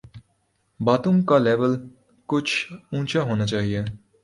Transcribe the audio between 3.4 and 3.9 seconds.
چاہیے۔